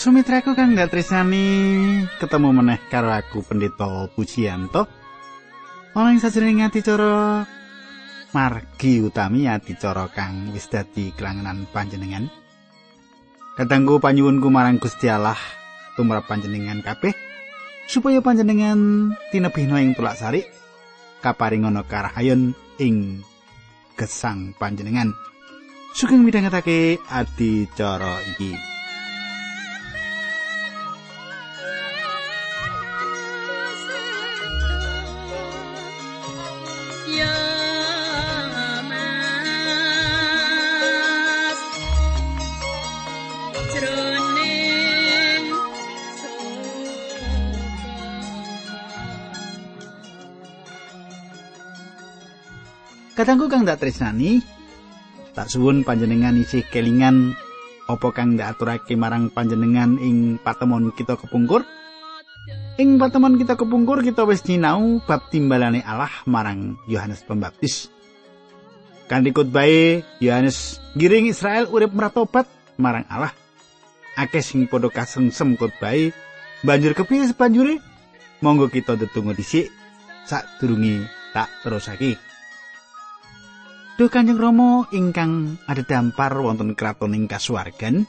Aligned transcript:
Sumitraku 0.00 0.56
kang 0.56 0.72
ndatresani 0.72 1.44
ketemu 2.16 2.56
meneh 2.56 2.80
karo 2.88 3.12
aku 3.12 3.44
Pendeta 3.44 4.08
Pujiyanto. 4.08 4.88
Ana 5.92 6.16
ing 6.16 6.24
sajroning 6.24 6.64
adicara 6.64 7.44
margi 8.32 9.04
utami 9.04 9.44
adicara 9.44 10.08
kang 10.08 10.56
wis 10.56 10.72
dadi 10.72 11.12
kelangenan 11.12 11.68
panjenengan. 11.68 12.32
Katanggu 13.60 14.00
panyuwunku 14.00 14.48
marang 14.48 14.80
Gusti 14.80 15.12
Allah 15.12 15.36
tumrap 16.00 16.24
panjenengan 16.24 16.80
kabeh 16.80 17.12
supaya 17.84 18.24
panjenengan 18.24 19.12
tinebihna 19.28 19.84
ing 19.84 19.92
tulak 19.92 20.16
sari 20.16 20.48
kaparingana 21.20 21.84
karahayon 21.84 22.56
ing 22.80 23.20
gesang 24.00 24.56
panjenengan. 24.56 25.12
Sugeng 25.92 26.24
midhangetake 26.24 26.96
adicara 27.12 28.16
iki. 28.32 28.79
Kadangku 53.20 53.52
kang 53.52 53.68
dak 53.68 53.84
tresnani, 53.84 54.40
tak 55.36 55.52
suwun 55.52 55.84
panjenengan 55.84 56.40
isih 56.40 56.64
kelingan 56.72 57.36
apa 57.84 58.16
kang 58.16 58.40
dak 58.40 58.56
aturake 58.56 58.96
marang 58.96 59.28
panjenengan 59.28 60.00
ing 60.00 60.40
patemon 60.40 60.88
kita 60.96 61.20
kepungkur. 61.20 61.60
Ing 62.80 62.96
patemon 62.96 63.36
kita 63.36 63.60
kepungkur 63.60 64.00
kita 64.00 64.24
wis 64.24 64.40
nyinau 64.48 65.04
bab 65.04 65.28
timbalane 65.28 65.84
Allah 65.84 66.08
marang 66.24 66.80
Yohanes 66.88 67.20
Pembaptis. 67.20 67.92
Kanthi 69.04 69.36
khotbahe 69.36 70.00
Yohanes 70.24 70.80
giring 70.96 71.28
Israel 71.28 71.68
urip 71.68 71.92
meratobat 71.92 72.48
marang 72.80 73.04
Allah. 73.12 73.36
Akeh 74.16 74.40
sing 74.40 74.64
padha 74.64 74.88
kasengsem 74.88 75.60
khotbahe 75.60 76.16
banjur 76.64 76.96
kepiye 76.96 77.28
sepanjure? 77.28 77.84
Monggo 78.40 78.72
kita 78.72 78.96
tetunggu 78.96 79.36
dhisik 79.36 79.68
sadurunge 80.24 81.04
tak 81.36 81.52
terusake. 81.60 82.29
Duh 84.00 84.08
Kanjeng 84.08 84.40
Rama 84.40 84.88
ingkang 84.96 85.60
adhedhampar 85.68 86.32
wonten 86.40 86.72
kraton 86.72 87.12
ing 87.12 87.28
kasuwargan. 87.28 88.08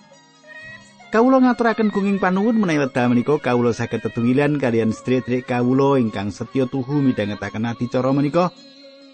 Kawula 1.11 1.43
ngaturaken 1.43 1.91
gunging 1.91 2.15
panuwun 2.15 2.55
menawi 2.55 2.87
wekdal 2.87 3.11
menika 3.11 3.35
kawula 3.35 3.75
saged 3.75 3.99
tetunggilan 3.99 4.55
kalian 4.55 4.95
sedherek 4.95 5.51
kawula 5.51 5.99
ingkang 5.99 6.31
setya 6.31 6.63
tuhu 6.71 7.03
midhangetaken 7.03 7.67
adicara 7.67 8.07
menika. 8.15 8.55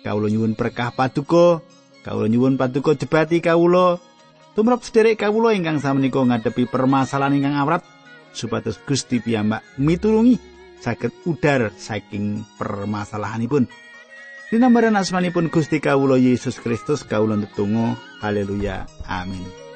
Kawula 0.05 0.29
nyuwun 0.29 0.53
berkah 0.53 0.93
paduka, 0.93 1.65
kawula 2.05 2.29
nyuwun 2.29 2.61
paduka 2.61 2.93
jebati 2.93 3.41
kawula 3.41 3.97
tumrap 4.53 4.85
sedherek 4.85 5.17
kawula 5.17 5.57
ingkang 5.57 5.81
samenika 5.81 6.21
ngadepi 6.21 6.69
permasalahan 6.69 7.41
ingkang 7.41 7.57
awrat 7.57 7.81
supados 8.37 8.77
Gusti 8.85 9.17
piyambak 9.17 9.65
mitulungi 9.81 10.37
saged 10.77 11.09
udar 11.25 11.73
saking 11.73 12.45
permasalahanipun. 12.61 13.65
Dinambaran 14.47 14.95
asmanipun 14.95 15.51
Gusti 15.51 15.83
Kawulo 15.83 16.15
Yesus 16.15 16.63
Kristus 16.63 17.03
kawula 17.03 17.35
netunggal 17.35 17.99
haleluya. 18.23 18.87
Amin 19.03 19.66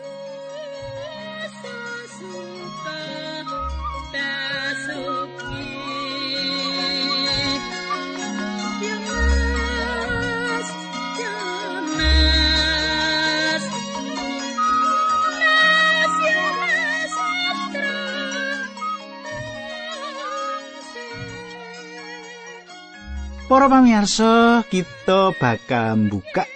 Para 23.52 23.68
pamirsa, 23.68 24.64
kita 24.72 25.36
bakal 25.36 26.08
buka 26.08 26.48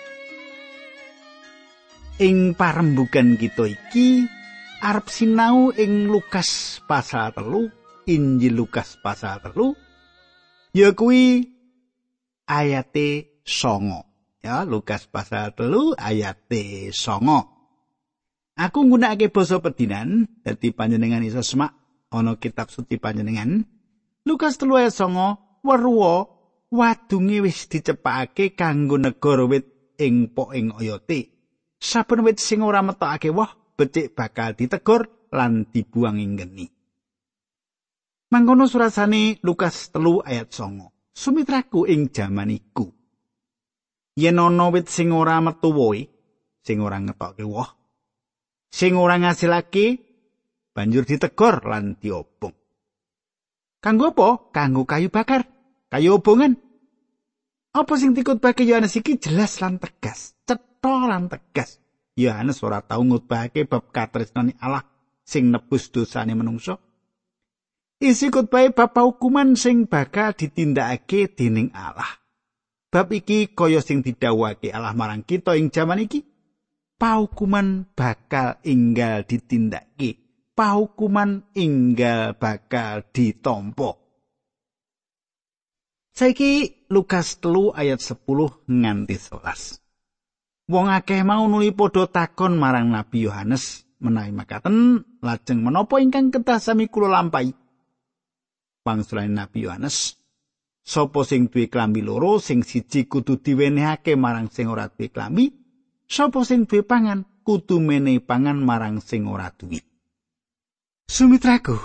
ing 2.24 2.56
parembugan 2.56 3.36
kita 3.36 3.68
iki 3.68 4.24
arep 4.80 5.12
sinau 5.12 5.76
ing 5.76 6.08
Lukas 6.08 6.80
pasal 6.88 7.36
telu, 7.36 7.68
Injil 8.08 8.56
Lukas 8.56 8.96
pasal 9.04 9.44
telu, 9.44 9.76
ya 10.72 10.96
kuwi 10.96 11.44
ayate 12.48 13.44
songo. 13.44 14.08
Ya, 14.40 14.64
Lukas 14.64 15.04
pasal 15.12 15.52
telu 15.52 16.00
ayate 16.00 16.96
songo. 16.96 17.44
Aku 18.56 18.88
nggunakake 18.88 19.36
basa 19.36 19.60
pedinan, 19.60 20.32
dadi 20.48 20.72
panjenengan 20.72 21.28
iso 21.28 21.44
semak 21.44 21.76
ana 22.08 22.40
kitab 22.40 22.72
suci 22.72 22.96
panjenengan. 22.96 23.68
Lukas 24.24 24.56
telu 24.56 24.80
ayat 24.80 24.96
songo, 24.96 25.60
weruwa 25.60 26.35
wadunge 26.76 27.40
wis 27.42 27.72
dicepakake 27.72 28.54
kanggo 28.60 29.00
negara 29.00 29.48
wit 29.48 29.96
ing 29.98 30.36
poing 30.36 30.76
oyote. 30.76 31.20
Saben 31.80 32.24
wit 32.28 32.38
sing 32.44 32.60
ora 32.62 32.84
metokake 32.84 33.32
woh 33.32 33.76
becik 33.80 34.16
bakal 34.16 34.56
ditegur 34.56 35.32
lan 35.32 35.68
dibuang 35.72 36.20
ing 36.20 36.36
geni. 36.40 36.66
Mangkono 38.32 38.68
surasane 38.68 39.40
Lukas 39.46 39.96
telu 39.96 40.20
ayat 40.20 40.52
songo. 40.52 40.92
Sumitraku 41.16 41.88
ing 41.88 42.12
jaman 42.12 42.52
iku. 42.52 42.92
Yen 44.20 44.40
ana 44.40 44.68
wit 44.72 44.92
sing 44.92 45.16
ora 45.16 45.40
metu 45.40 45.72
wohe, 45.72 46.08
sing 46.64 46.84
ora 46.84 47.00
ngetokke 47.00 47.44
woh, 47.44 47.68
sing 48.72 48.96
ora 48.96 49.16
ngasilake 49.20 49.86
banjur 50.76 51.08
ditegur 51.08 51.64
lan 51.64 51.96
diobong. 52.00 52.56
Kanggo 53.80 54.12
apa? 54.12 54.28
Kanggo 54.52 54.84
kayu 54.84 55.14
bakar, 55.14 55.48
kayu 55.94 56.18
obongan. 56.20 56.65
Apa 57.76 58.00
sing 58.00 58.16
dikutbahke 58.16 58.64
Yohanes 58.64 58.96
iki 58.96 59.20
jelas 59.20 59.60
lan 59.60 59.84
tegas, 59.84 60.32
cetha 60.48 61.12
lan 61.12 61.28
tegas. 61.28 61.84
Yohanes 62.16 62.64
ora 62.64 62.80
tau 62.80 63.04
ngutbahake 63.04 63.68
bab 63.68 63.92
katresnane 63.92 64.56
Allah 64.64 64.88
sing 65.28 65.52
nebus 65.52 65.92
dosane 65.92 66.32
manungsa. 66.40 66.80
Isi 68.00 68.32
khotbah 68.32 68.72
bab 68.72 68.96
hukuman 68.96 69.60
sing 69.60 69.92
bakal 69.92 70.32
ditindakake 70.32 71.36
dening 71.36 71.76
Allah. 71.76 72.08
Bab 72.88 73.12
iki 73.12 73.52
kaya 73.52 73.84
sing 73.84 74.00
didhawuhake 74.08 74.72
Allah 74.72 74.96
marang 74.96 75.28
kita 75.28 75.60
ing 75.60 75.68
jaman 75.68 76.08
iki. 76.08 76.24
Pahukuman 76.96 77.92
bakal 77.92 78.56
inggal 78.64 79.28
ditindakake. 79.28 80.24
Pahukuman 80.56 81.52
inggal 81.52 82.40
bakal 82.40 83.04
ditompo. 83.12 84.05
Saiki 86.16 86.72
Lukas 86.96 87.44
telu 87.44 87.76
ayat 87.76 88.00
10 88.00 88.24
nganti 88.72 89.16
11. 89.20 90.72
Wong 90.72 90.88
akeh 90.88 91.28
mau 91.28 91.44
nuli 91.44 91.76
padha 91.76 92.08
takon 92.08 92.56
marang 92.56 92.88
Nabi 92.88 93.28
Yohanes 93.28 93.84
menawi 94.00 94.32
makaten 94.32 95.04
lajeng 95.20 95.60
menapa 95.60 96.00
ingkang 96.00 96.32
kedah 96.32 96.64
sami 96.64 96.88
kula 96.88 97.12
lampahi. 97.12 97.52
Pangsulane 98.80 99.28
Nabi 99.28 99.68
Yohanes, 99.68 100.16
sapa 100.88 101.28
sing 101.28 101.52
duwe 101.52 101.68
klambi 101.68 102.00
loro 102.00 102.40
sing 102.40 102.64
siji 102.64 103.12
kudu 103.12 103.44
diwenehake 103.44 104.16
marang 104.16 104.48
sing 104.48 104.72
ora 104.72 104.88
duwe 104.88 105.12
klambi, 105.12 105.52
sapa 106.08 106.48
sing 106.48 106.64
duwe 106.64 106.88
pangan 106.88 107.28
kudu 107.44 107.84
menehi 107.84 108.24
pangan 108.24 108.64
marang 108.64 109.04
sing 109.04 109.28
ora 109.28 109.52
duwe. 109.52 109.84
Sumitraku, 111.12 111.76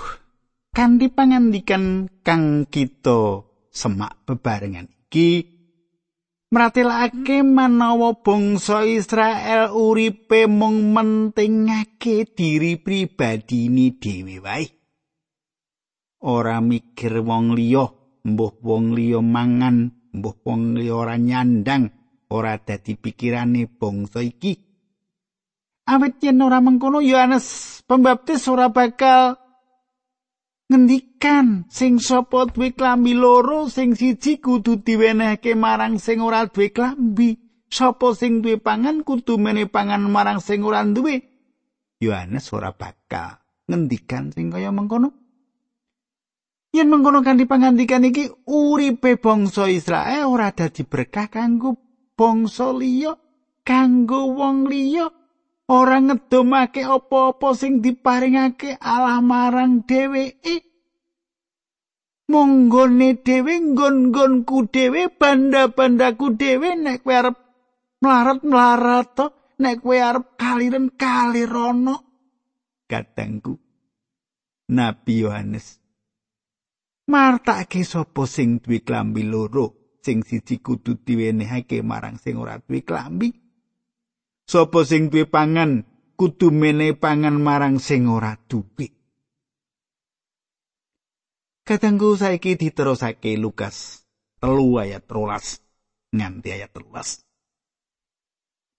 kanthi 0.71 1.11
pangandikan 1.11 2.07
kang 2.23 2.71
kita 2.71 3.50
semak 3.71 4.27
bebarengan 4.27 4.91
iki. 4.91 5.47
Mratelake 6.51 7.47
manawa 7.47 8.19
bangsa 8.19 8.83
Israel 8.83 9.71
uripe 9.71 10.51
mung 10.51 10.91
mentingake 10.91 12.35
diri 12.35 12.75
pribadine 12.75 13.95
dhewe 14.03 14.37
wae. 14.43 14.67
Ora 16.27 16.59
mikir 16.59 17.23
wong 17.23 17.55
liya 17.55 17.87
mbuh 18.27 18.55
wong 18.67 18.99
liya 18.99 19.23
mangan 19.23 20.11
mbuh 20.11 20.37
wong 20.43 20.75
liya 20.75 20.95
ora 20.99 21.17
nyandang 21.17 21.89
ora 22.35 22.59
dadi 22.59 22.99
pikirane 22.99 23.71
bangsa 23.71 24.19
iki. 24.19 24.59
Awit 25.87 26.19
yen 26.19 26.43
ora 26.43 26.59
mengkono 26.59 26.99
Yohanes 26.99 27.79
pembaptis 27.87 28.47
ora 28.51 28.75
bakal 28.75 29.39
ngendikan 30.71 31.67
sing 31.67 31.99
sapa 31.99 32.47
duwe 32.47 32.71
klambi 32.71 33.13
loro 33.19 33.67
sing 33.67 33.99
siji 33.99 34.39
kudu 34.39 34.79
diwenehke 34.87 35.59
marang 35.59 35.99
sing 35.99 36.23
ora 36.23 36.47
duwe 36.47 36.71
klambi 36.71 37.35
sapa 37.67 38.15
sing 38.15 38.39
duwe 38.39 38.63
pangan 38.63 39.03
kudu 39.03 39.35
mene 39.35 39.67
pangan 39.67 40.07
marang 40.07 40.39
sing 40.39 40.63
ora 40.63 40.87
duwe 40.87 41.31
Yohanes 42.01 42.49
ora 42.57 42.73
bakal 42.73 43.45
ngendikan 43.69 44.33
sing 44.33 44.49
kaya 44.49 44.73
mengkono? 44.73 45.13
Yen 46.73 46.89
mengkono 46.89 47.21
kanthi 47.21 47.45
pangandikan 47.45 48.09
iki 48.09 48.33
uripe 48.49 49.21
bangsa 49.21 49.69
Israel 49.69 50.33
ora 50.33 50.49
dadi 50.49 50.87
berkah 50.89 51.29
kanggo 51.29 51.77
bangsa 52.17 52.73
liya, 52.73 53.13
kanggo 53.67 54.33
wong 54.33 54.65
liya. 54.65 55.13
Ora 55.71 56.03
ngedomake 56.03 56.83
apa-apa 56.83 57.49
sing 57.55 57.79
diparingake 57.79 58.75
Allah 58.83 59.23
marang 59.23 59.87
dheweke 59.87 60.67
monggone 62.31 63.23
dhewe 63.23 63.55
nggon-nggonku 63.59 64.71
dhewe 64.75 65.11
banda-bandaku 65.15 66.27
dhewe 66.35 66.75
nek 66.79 67.03
kowe 67.03 67.15
arep 67.15 67.37
mlarat-mlarat 68.03 69.09
to 69.15 69.27
nek 69.63 69.79
kowe 69.83 69.95
arep 69.99 70.27
kaliren 70.35 70.91
kalirono 70.95 71.97
kadangku 72.91 73.55
Nabi 74.71 75.15
Yohanes 75.27 75.83
martake 77.11 77.83
sapa 77.83 78.27
sing 78.27 78.63
duwe 78.63 78.83
klambi 78.87 79.27
loro 79.27 79.99
sing 80.03 80.23
siji 80.23 80.63
kudu 80.63 81.03
diwenehake 81.03 81.83
marang 81.83 82.19
sing 82.19 82.39
ora 82.39 82.59
duwe 82.63 82.87
klambi 82.87 83.40
sapa 84.51 84.83
sing 84.83 85.15
duwe 85.15 85.31
pangan 85.31 85.87
kudu 86.19 86.51
mene 86.51 86.99
pangan 86.99 87.39
marang 87.39 87.79
sing 87.79 88.11
ora 88.11 88.35
duwe 88.51 88.91
Katanggu 91.63 92.19
saiki 92.19 92.59
diterusake 92.59 93.39
Lukas 93.39 94.03
telu 94.43 94.83
ayat 94.83 95.07
rolas 95.07 95.63
nganti 96.11 96.51
ayat 96.51 96.75
rolas. 96.75 97.23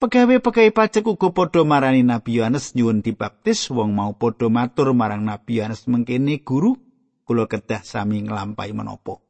Pegawe-pegawe 0.02 0.76
pajak 0.76 1.08
uga 1.08 1.30
padha 1.32 1.62
marani 1.64 2.04
Nabi 2.04 2.42
Yohanes 2.42 2.76
nyuwun 2.76 3.00
dibaptis 3.06 3.70
wong 3.72 3.96
mau 3.96 4.12
padha 4.18 4.52
matur 4.52 4.92
marang 4.92 5.24
Nabi 5.24 5.62
Yohanes 5.62 5.88
mengkene 5.88 6.44
guru 6.44 6.76
kula 7.24 7.48
kedah 7.48 7.80
sami 7.86 8.26
nglampahi 8.26 8.76
menapa. 8.76 9.24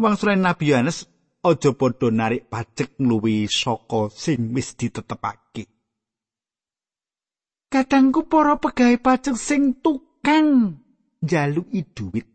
Wong 0.00 0.14
Nabi 0.42 0.64
Yohanes 0.74 1.06
aja 1.44 1.70
padha 1.74 2.08
narik 2.10 2.50
pajak 2.50 2.98
ngluwi 2.98 3.46
saka 3.46 4.10
sing 4.10 4.50
wis 4.54 4.74
ditetepake. 4.74 5.64
Kadangku 7.68 8.24
para 8.26 8.56
pegawai 8.56 8.98
pajak 8.98 9.36
sing 9.36 9.78
tukang 9.84 10.80
njaluki 11.20 11.84
dhuwit. 11.94 12.28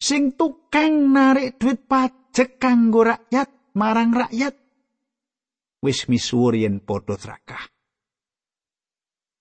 Sing 0.00 0.32
tukang 0.34 1.12
narik 1.12 1.60
dhuwit 1.60 1.84
pajak 1.84 2.56
kanggo 2.56 3.04
rakyat 3.04 3.48
marang 3.76 4.16
rakyat 4.16 4.56
wis 5.80 6.08
misuwur 6.08 6.54
yen 6.56 6.80
padha 6.84 7.16
trakah. 7.16 7.64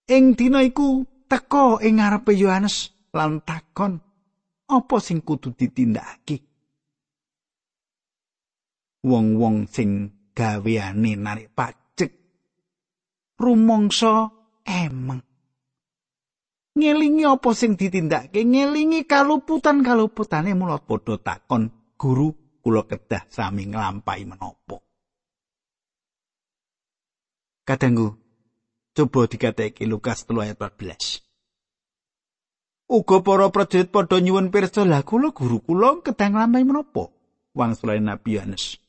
Ing 0.10 0.34
dina 0.34 0.66
iku 0.66 1.06
teka 1.30 1.84
ing 1.86 2.02
ngarepe 2.02 2.34
Yohanes 2.34 2.90
lan 3.14 3.46
takon, 3.46 4.02
"Apa 4.66 4.98
sing 4.98 5.22
kudu 5.22 5.54
ditindakake?" 5.54 6.49
Wong-wong 9.04 9.68
sing 9.72 10.12
gaweane 10.36 11.16
narik 11.16 11.56
pajak 11.56 12.12
rumangsa 13.40 14.32
emeng. 14.64 15.24
Ngelingi 16.80 17.28
apa 17.28 17.52
sing 17.52 17.76
ditindakake? 17.76 18.48
Ngelingi 18.48 19.04
kaluputan 19.04 19.84
kaluputane 19.84 20.56
mulo 20.56 20.80
padha 20.80 21.20
takon 21.20 21.68
guru 22.00 22.32
kula 22.64 22.88
kedah 22.88 23.28
sami 23.28 23.68
nglampahi 23.68 24.24
menapa. 24.24 24.80
Kadangku 27.68 28.16
coba 28.96 29.28
dikataake 29.28 29.84
Lukas 29.86 30.26
3 30.26 30.50
ayat 30.50 30.58
14 30.58 31.22
Uga 32.90 33.22
para 33.22 33.54
prajurit 33.54 33.94
padha 33.94 34.18
nyuwun 34.18 34.50
pirsa 34.50 34.82
lah 34.88 35.04
kula 35.04 35.36
guru 35.36 35.60
kula 35.60 36.00
kedah 36.00 36.32
nglampahi 36.32 36.64
menapa? 36.64 37.12
Wangsulane 37.54 38.08
Nabi 38.08 38.40
Yohanes 38.40 38.80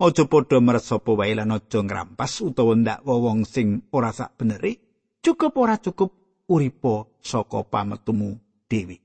aja 0.00 0.24
padha 0.26 0.58
sapa 0.82 1.10
wae 1.14 1.34
lan 1.34 1.54
aja 1.54 1.78
ngrampas 1.82 2.40
utawa 2.42 2.74
ndak 2.74 3.06
wong 3.06 3.46
sing 3.46 3.86
ora 3.94 4.10
sak 4.10 4.34
beneri 4.38 4.74
cukup 5.22 5.52
ora 5.56 5.76
cukup 5.78 6.10
uripa 6.48 7.08
saka 7.24 7.64
pametumu 7.64 8.36
dewi. 8.68 9.00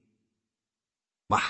Wah! 1.30 1.50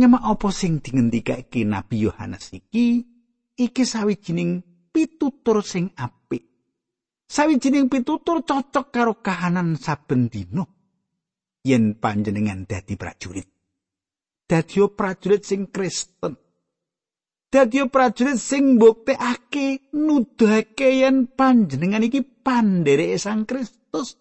Nyemak 0.00 0.22
apa 0.22 0.48
sing 0.54 0.80
dingendikake 0.80 1.66
Nabi 1.66 2.06
Yohanes 2.08 2.54
iki? 2.54 3.04
Iki 3.58 3.82
sawijining 3.84 4.62
pitutur 4.88 5.60
sing 5.60 5.92
apik. 5.98 6.46
Sawijining 7.28 7.92
pitutur 7.92 8.40
cocok 8.46 8.86
karo 8.88 9.20
kahanan 9.20 9.76
saben 9.76 10.32
dina. 10.32 10.64
Yen 11.60 12.00
panjenengan 12.00 12.64
dadi 12.64 12.96
prajurit. 12.96 13.48
Dadi 14.48 14.80
prajurit 14.88 15.44
sing 15.44 15.68
Kristen 15.68 16.49
dadi 17.50 17.82
prajurit 17.90 18.38
sing 18.38 18.78
mbuktekake 18.78 19.90
nuduhake 19.92 21.02
yen 21.02 21.26
panjenengan 21.26 22.06
iki 22.06 22.22
pandhereke 22.22 23.18
Sang 23.18 23.42
Kristus. 23.44 24.14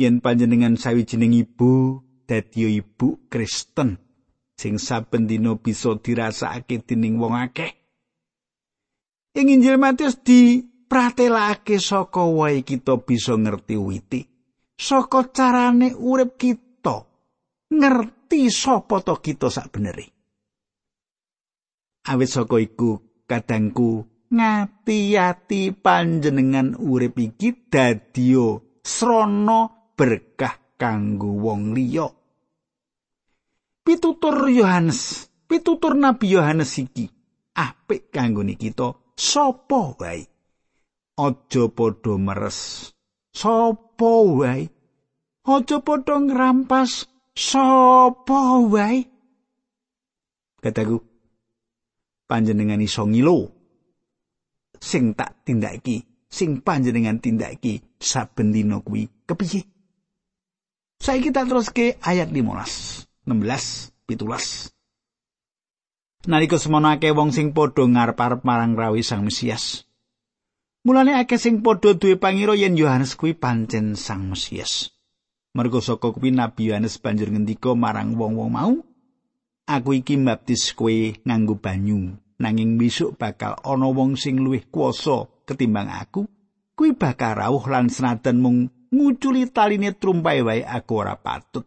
Yen 0.00 0.18
panjenengan 0.24 0.74
sawijining 0.80 1.36
ibu 1.36 2.00
dadi 2.24 2.80
ibu 2.80 3.28
Kristen 3.28 4.00
sing 4.56 4.80
saben 4.80 5.28
dina 5.28 5.54
bisa 5.60 5.94
dirasakake 6.00 6.82
dening 6.82 7.20
wong 7.20 7.36
akeh. 7.36 7.70
Ing 9.34 9.50
Injil 9.50 9.76
Matius 9.76 10.22
dipratelake 10.22 11.76
saka 11.82 12.22
wae 12.22 12.64
kita 12.64 13.02
bisa 13.02 13.34
ngerti 13.36 13.76
witi. 13.76 14.22
Saka 14.74 15.30
carane 15.30 15.94
urip 15.94 16.38
kita 16.38 17.02
ngerti 17.70 18.46
sapa 18.50 19.02
to 19.02 19.18
kita 19.18 19.50
sak 19.50 19.74
beneri. 19.74 20.13
Awit 22.04 22.28
saka 22.28 22.60
iku 22.60 23.00
kadangku 23.24 24.04
ngati-ati 24.28 25.72
panjenengan 25.72 26.76
urip 26.76 27.16
iki 27.16 27.70
dadio 27.70 28.80
srana 28.84 29.92
berkah 29.94 30.76
kanggo 30.76 31.32
wong 31.38 31.72
liya. 31.72 32.08
Pitutur 33.84 34.48
Yohanes 34.48 35.28
pitutur 35.48 35.94
Nabi 35.94 36.34
Yohanes 36.34 36.72
iki 36.80 37.08
apik 37.54 38.10
kanggo 38.10 38.42
kita 38.44 38.96
sapa 39.14 39.94
wae? 40.00 40.26
Aja 41.14 41.70
padha 41.70 42.18
meres. 42.18 42.90
Sapa 43.30 44.12
wae? 44.34 44.66
Aja 45.46 45.78
padha 45.78 46.18
ngrampas. 46.18 47.06
Sapa 47.38 48.66
wae? 48.66 49.06
Kataku 50.58 51.13
panjenengan 52.24 52.80
iso 52.80 53.04
ngilo 53.04 53.52
sing 54.80 55.16
tak 55.16 55.44
tindakake 55.44 56.04
sing 56.28 56.60
panjenengan 56.64 57.20
tindakake 57.22 57.84
saben 58.00 58.52
dina 58.52 58.80
kuwi 58.80 59.08
kepiye 59.28 59.64
saiki 61.00 61.30
tak 61.30 61.48
teruske 61.48 62.00
ayat 62.02 62.28
15 62.32 63.28
16 63.28 63.92
17 64.08 64.74
Nalika 66.24 66.56
semono 66.56 66.88
akeh 66.88 67.12
wong 67.12 67.36
sing 67.36 67.52
padha 67.52 67.84
ngarep-arep 67.84 68.48
marang 68.48 68.72
rawi 68.72 69.04
Sang 69.04 69.28
Mesias. 69.28 69.84
Mulane 70.88 71.20
akeh 71.20 71.36
sing 71.36 71.60
padha 71.60 71.92
duwe 71.92 72.16
pangira 72.16 72.56
yen 72.56 72.80
Yohanes 72.80 73.12
kuwi 73.12 73.36
pancen 73.36 73.92
Sang 73.92 74.32
Mesias. 74.32 74.88
Mergo 75.52 75.84
saka 75.84 76.16
kuwi 76.16 76.32
Nabi 76.32 76.72
Yohanes 76.72 76.96
banjur 76.96 77.28
ngendika 77.28 77.76
marang 77.76 78.16
wong-wong 78.16 78.50
mau, 78.56 78.72
aku 79.64 80.00
iki 80.00 80.20
mbaptis 80.20 80.72
kowe 80.76 81.16
nganggo 81.24 81.56
banyu. 81.56 82.16
Nanging 82.34 82.76
besok 82.76 83.16
bakal 83.16 83.56
ana 83.62 83.88
wong 83.88 84.18
sing 84.18 84.42
luwih 84.42 84.66
kuasa 84.68 85.30
ketimbang 85.46 85.88
aku 85.88 86.26
kuwi 86.74 86.98
bakal 86.98 87.38
rawuh 87.38 87.64
lan 87.70 87.86
senajan 87.86 88.42
mung 88.42 88.66
nguculi 88.90 89.46
taline 89.54 89.94
trumpai 89.94 90.42
wae 90.42 90.62
aku 90.66 90.92
ora 90.98 91.14
patut. 91.14 91.64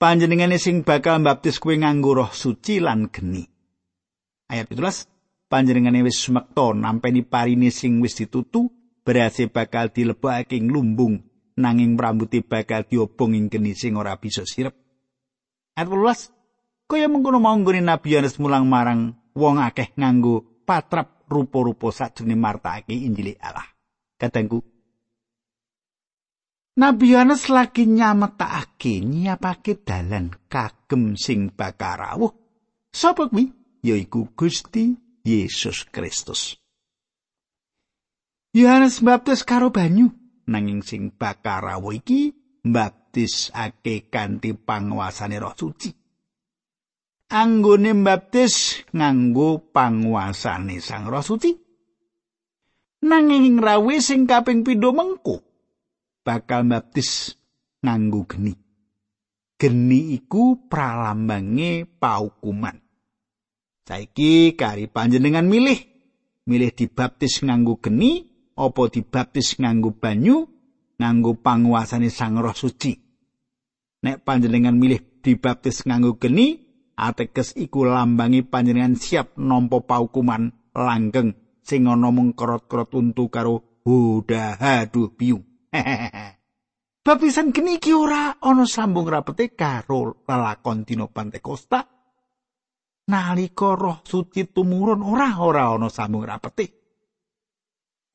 Panjenengane 0.00 0.56
sing 0.56 0.80
bakal 0.80 1.20
mbaptis 1.20 1.60
kowe 1.60 1.76
nganggo 1.76 2.16
roh 2.16 2.32
suci 2.32 2.80
lan 2.80 3.12
geni. 3.12 3.44
Ayat 4.48 4.72
17 4.72 5.52
panjenengane 5.52 6.00
wis 6.02 6.18
sumekta 6.24 6.72
nampeni 6.72 7.20
parine 7.22 7.68
sing 7.68 8.00
wis 8.00 8.16
ditutu 8.16 8.72
berase 9.04 9.46
bakal 9.52 9.92
dilebokake 9.92 10.56
ing 10.56 10.72
lumbung 10.72 11.20
nanging 11.60 12.00
rambuté 12.00 12.40
bakal 12.40 12.88
diobong 12.88 13.36
ing 13.36 13.52
geni 13.52 13.76
sing 13.76 14.00
ora 14.00 14.16
bisa 14.16 14.48
sirep. 14.48 14.72
Ayat 15.76 15.86
18 15.92 16.39
kaya 16.90 17.06
mengkono 17.06 17.38
mau 17.38 17.54
nggone 17.54 17.78
Nabi 17.78 18.18
Yohanes 18.18 18.42
mulang 18.42 18.66
marang 18.66 19.14
wong 19.38 19.62
akeh 19.62 19.94
nganggo 19.94 20.66
patrap 20.66 21.22
rupa-rupa 21.30 21.94
sakjroning 21.94 22.42
martakake 22.42 22.98
Injil 22.98 23.38
Allah. 23.38 23.70
Kadangku 24.18 24.58
Nabi 26.82 27.14
Yohanes 27.14 27.46
lagi 27.46 27.86
nyametakake 27.86 29.06
nyiapake 29.06 29.86
dalan 29.86 30.34
kagem 30.50 31.14
sing 31.14 31.54
bakal 31.54 31.94
rawuh. 31.94 32.32
Sapa 32.90 33.30
kuwi? 33.30 33.46
Yaiku 33.86 34.34
Gusti 34.34 34.98
Yesus 35.22 35.86
Kristus. 35.94 36.58
Yohanes 38.50 38.98
baptis 38.98 39.46
karo 39.46 39.70
banyu 39.70 40.10
nanging 40.50 40.82
sing 40.82 41.14
bakal 41.14 41.62
rawuh 41.62 41.94
iki 41.94 42.34
mbaptisake 42.66 44.10
kanthi 44.10 44.58
panguasane 44.58 45.38
Roh 45.38 45.54
Suci. 45.54 45.99
Anggone 47.30 47.94
mbaptis 47.94 48.82
nganggo 48.90 49.70
panguasane 49.70 50.82
Sang 50.82 51.06
Roh 51.06 51.22
Suci. 51.22 51.54
Nanging 53.06 53.62
rawuh 53.62 54.02
sing 54.02 54.26
kaping 54.26 54.66
pindho 54.66 54.90
mengko 54.90 55.38
bakal 56.26 56.66
mbaptis 56.66 57.38
nganggo 57.86 58.26
geni. 58.26 58.50
Geni 59.54 60.18
iku 60.18 60.66
pralambange 60.66 61.86
paukuman. 61.86 62.82
Saiki 63.86 64.58
kari 64.58 64.90
panjenengan 64.90 65.46
milih 65.46 65.78
milih 66.50 66.74
dibaptis 66.74 67.46
nganggo 67.46 67.78
geni 67.78 68.26
apa 68.58 68.82
dibaptis 68.90 69.54
nganggo 69.62 69.94
banyu 69.94 70.50
nganggo 70.98 71.38
panguasane 71.38 72.10
Sang 72.10 72.42
Roh 72.42 72.58
Suci. 72.58 72.90
Nek 74.02 74.26
panjenengan 74.26 74.74
milih 74.74 75.22
dibaptis 75.22 75.86
nganggo 75.86 76.18
geni, 76.18 76.69
ateges 77.08 77.56
iku 77.56 77.88
lambangi 77.88 78.44
panjenengan 78.44 78.98
siap 78.98 79.40
nampa 79.40 79.80
paukuman 79.80 80.52
langgeng 80.76 81.32
sing 81.64 81.88
ana 81.88 82.10
mung 82.12 82.34
krot-krot 82.36 82.92
untu 82.96 83.30
karo 83.30 83.80
hudaha 83.86 84.88
duh 84.90 85.12
piyu. 85.16 85.38
Baptisan 87.00 87.54
geni 87.54 87.80
iki 87.80 87.96
ora 87.96 88.36
ana 88.42 88.68
sambung 88.68 89.08
rapete 89.08 89.56
karo 89.56 90.26
lalakon 90.28 90.84
dina 90.84 91.08
Pantekosta. 91.08 91.80
Nalika 93.10 93.74
Roh 93.74 94.04
Suci 94.06 94.46
tumurun 94.52 95.02
ora 95.02 95.40
ora 95.40 95.72
ana 95.72 95.88
sambung 95.88 96.26
rapete. 96.28 96.79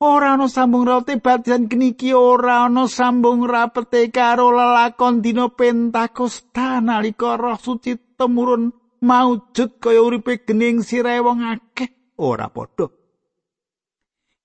Ora 0.00 0.36
ana 0.36 0.48
sambung 0.48 0.84
roti 0.84 1.16
badian 1.16 1.68
keniki 1.68 2.12
ora 2.12 2.68
ana 2.68 2.84
sambung 2.88 3.48
rapete 3.48 4.12
karo 4.12 4.52
lelakon 4.52 5.22
dina 5.24 5.48
pentakosta. 5.48 6.80
Nalika 6.80 7.36
roh 7.36 7.56
suci 7.56 8.16
temurun 8.16 8.72
maujud 9.00 9.80
kaya 9.80 10.00
uripe 10.02 10.44
gening 10.44 10.84
sirahe 10.84 11.20
wong 11.24 11.40
akeh 11.40 12.16
ora 12.20 12.48
padha. 12.52 12.86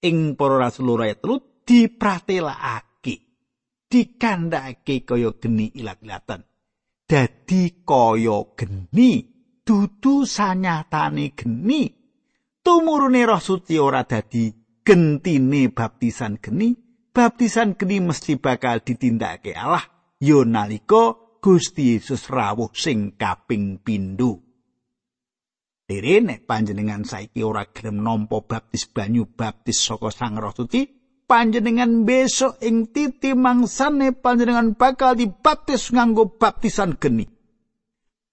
Ing 0.01 0.35
para 0.39 0.57
rasul 0.57 0.89
ora 0.89 1.11
telu 1.13 1.61
dipratelakake 1.67 3.15
dikandhake 3.91 5.03
kaya 5.03 5.35
geni 5.35 5.67
ilat-ilatan. 5.75 6.41
Dadi 7.05 7.83
kaya 7.83 8.55
geni 8.55 9.11
dudu 9.67 10.23
sanyatane 10.23 11.35
geni. 11.35 11.99
Tumurune 12.61 13.25
roh 13.25 13.41
suci 13.41 13.75
ora 13.81 14.05
dadi 14.05 14.60
gentine 14.81 15.69
baptisan 15.69 16.41
geni. 16.41 16.73
Baptisan 17.11 17.75
geni 17.75 17.99
mesti 17.99 18.39
bakal 18.39 18.81
ditindakake 18.81 19.51
Allah. 19.51 19.83
Yo 20.21 20.45
nalika 20.45 21.17
Gusti 21.41 21.97
Yesus 21.97 22.29
rawuh 22.29 22.69
sing 22.71 23.17
kaping 23.17 23.81
pindho. 23.81 24.37
Dere 25.89 26.23
nek 26.23 26.47
panjenengan 26.47 27.03
saiki 27.03 27.41
ora 27.43 27.67
gelem 27.67 27.99
nampa 27.99 28.45
baptis 28.45 28.87
banyu 28.87 29.27
baptis 29.27 29.81
saka 29.81 30.07
Sang 30.13 30.39
Roh 30.39 30.53
Suci 30.55 30.87
panjenengan 31.27 32.07
besok 32.07 32.61
ing 32.63 32.93
titi 32.93 33.33
mangsane 33.35 34.15
panjenengan 34.15 34.77
bakal 34.77 35.17
dibaptis 35.17 35.91
nganggo 35.91 36.37
baptisan 36.37 36.95
geni. 36.95 37.27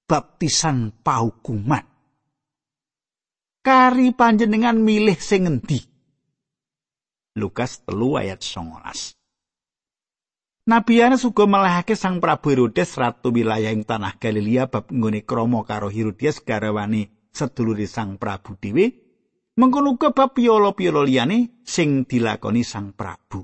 Baptisan 0.07 0.93
paukuman. 1.03 1.83
Kari 3.65 4.15
panjenengan 4.15 4.79
milih 4.79 5.19
sing 5.19 5.49
ngendi 5.49 5.88
Lukas 7.39 7.87
telu 7.87 8.19
ayat 8.19 8.43
19. 8.43 9.19
Nabi 10.69 11.01
Yohanes 11.01 11.25
uga 11.25 11.49
melehake 11.49 11.97
Sang 11.97 12.21
Prabu 12.21 12.53
Herodes 12.53 12.93
ratu 13.01 13.33
wilayah 13.33 13.73
ing 13.73 13.89
tanah 13.89 14.21
Galilea 14.21 14.69
bab 14.69 14.93
nggone 14.93 15.25
krama 15.25 15.65
karo 15.65 15.89
Herodias 15.89 16.45
garawani 16.45 17.09
sedulure 17.33 17.89
Sang 17.89 18.21
Prabu 18.21 18.53
dhewe. 18.61 18.93
Mengkono 19.57 19.97
uga 19.97 20.13
bab 20.13 20.37
piolo-piolo 20.37 21.09
liyane 21.09 21.65
sing 21.65 22.05
dilakoni 22.05 22.69
Sang 22.69 22.93
Prabu. 22.93 23.41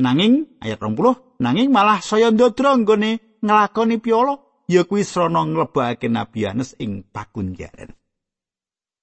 Nanging 0.00 0.56
ayat 0.64 0.80
20, 0.80 1.44
nanging 1.44 1.68
malah 1.68 2.00
saya 2.00 2.32
ndodro 2.32 2.72
nggone 2.72 3.36
nglakoni 3.44 4.00
piolo 4.00 4.64
ya 4.64 4.88
kuwi 4.88 5.04
srana 5.04 5.44
nglebokake 5.44 6.08
Nabi 6.08 6.48
Yohanes 6.48 6.80
ing 6.80 7.04
pakunjaran. 7.04 7.92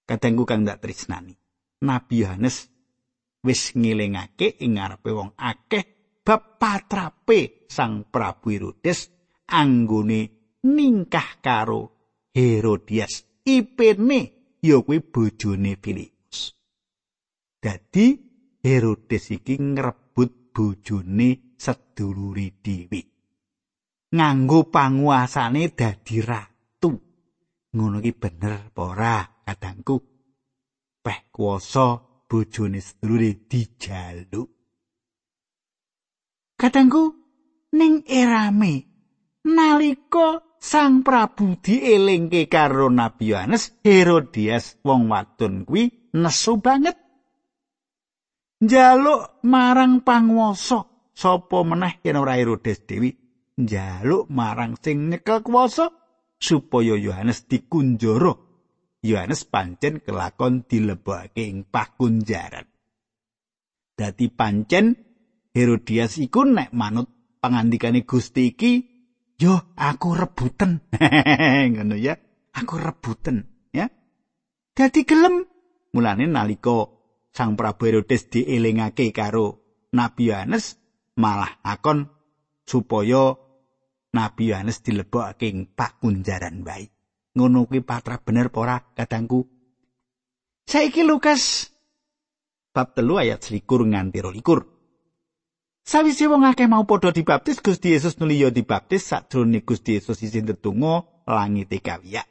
Kadangku 0.10 0.50
kang 0.50 0.66
dak 0.66 0.82
tresnani. 0.82 1.38
Nabi 1.86 2.26
Yohanes 2.26 2.73
wis 3.44 3.76
ngilingake 3.76 4.64
ing 4.64 4.80
ngarepe 4.80 5.12
wong 5.12 5.36
akeh 5.36 5.86
bab 6.24 6.58
patrape 6.58 7.68
Sang 7.68 8.08
Prabu 8.08 8.48
Herodes 8.56 9.12
anggone 9.52 10.22
ningkah 10.64 11.44
karo 11.44 11.82
Herodias 12.32 13.44
ipene 13.44 14.20
ya 14.64 14.80
kuwi 14.80 15.04
bojone 15.04 15.76
Filipus. 15.78 16.56
Dadi 17.60 18.08
Herodes 18.64 19.26
iki 19.36 19.60
ngrebut 19.60 20.56
bojone 20.56 21.54
seduluri 21.60 22.48
dhewe. 22.64 23.02
Nganggo 24.16 24.70
panguasane 24.72 25.74
dadi 25.76 26.18
ratu. 26.22 26.92
Ngono 27.74 27.98
iki 28.00 28.14
bener 28.14 28.70
apa 28.70 28.82
ora 28.82 29.18
kadangku? 29.44 29.98
Peh 31.04 31.20
kuasa 31.34 32.13
bojone 32.34 32.82
sedulure 32.82 33.46
dijaluk. 33.46 34.50
Kadangku 36.58 37.04
ning 37.78 38.02
erame 38.10 38.74
nalika 39.46 40.42
Sang 40.64 41.04
Prabu 41.04 41.60
dielingke 41.60 42.48
karo 42.48 42.88
Nabi 42.88 43.36
Yohanes, 43.36 43.84
Herodias 43.84 44.80
wong 44.80 45.12
wadon 45.12 45.68
kuwi 45.68 45.92
nesu 46.16 46.56
banget. 46.64 46.96
Njaluk 48.64 49.44
marang 49.44 50.08
panguwasa 50.08 50.88
sapa 51.12 51.68
meneh 51.68 52.00
yen 52.00 52.16
ora 52.16 52.40
Herodes 52.40 52.80
dewi 52.88 53.12
njaluk 53.60 54.32
marang 54.32 54.80
sing 54.80 55.12
nyekel 55.12 55.44
kuwasa 55.44 55.92
supaya 56.40 56.96
Yohanes 56.96 57.44
dikunjara 57.44 58.53
Yohanes 59.04 59.44
pancen 59.44 60.00
kelakon 60.00 60.64
dilebokake 60.64 61.44
ing 61.44 61.68
pakunjaran. 61.68 62.64
Dadi 63.94 64.32
pancen 64.32 64.96
Herodias 65.54 66.18
iku 66.18 66.48
nek 66.50 66.74
manut 66.74 67.38
pangandikane 67.38 68.08
Gusti 68.08 68.56
iki, 68.56 68.72
yo 69.38 69.76
aku 69.78 70.18
rebuten. 70.18 70.82
Ngono 71.76 71.94
ya, 72.00 72.18
aku 72.58 72.80
rebuten, 72.80 73.70
ya. 73.70 73.86
Dadi 74.74 75.06
gelem 75.06 75.46
mulane 75.94 76.26
nalika 76.26 76.90
Sang 77.34 77.58
Prabu 77.58 77.90
Herodes 77.90 78.30
dielingake 78.30 79.10
karo 79.10 79.58
Nabi 79.98 80.30
Yohanes 80.30 80.78
malah 81.18 81.66
akon 81.66 82.06
supaya 82.62 83.34
Nabi 84.14 84.54
Yohanes 84.54 84.86
dilebokake 84.86 85.50
ing 85.50 85.74
pakunjaran 85.74 86.62
baik. 86.62 86.93
Ngono 87.34 87.66
kuwi 87.66 87.82
patra 87.82 88.22
bener 88.22 88.54
apa 88.54 88.60
ora 88.60 88.78
kadangku 88.94 89.46
saiki 90.70 91.02
Lukas 91.04 91.70
bab 92.74 92.94
telu 92.94 93.18
ayat 93.18 93.42
selikur 93.42 93.86
nganti 93.86 94.22
rolikur 94.22 94.74
Sawise 95.84 96.32
wong 96.32 96.48
akeh 96.48 96.72
mau 96.72 96.88
padha 96.88 97.12
dibaptis 97.12 97.60
Gusti 97.60 97.92
Yesus 97.92 98.16
nuli 98.16 98.40
yo 98.40 98.48
dibaptis 98.56 99.04
sadurunge 99.04 99.68
Gusti 99.68 100.00
Yesus 100.00 100.24
isin 100.24 100.48
tetungga 100.48 101.04
langit 101.28 101.76
kawiya. 101.76 102.24